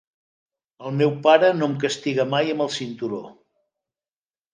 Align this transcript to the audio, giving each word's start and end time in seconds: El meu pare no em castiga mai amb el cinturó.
El 0.85 0.95
meu 1.01 1.11
pare 1.27 1.51
no 1.57 1.67
em 1.71 1.75
castiga 1.83 2.25
mai 2.31 2.49
amb 2.55 2.65
el 2.65 2.71
cinturó. 2.77 3.21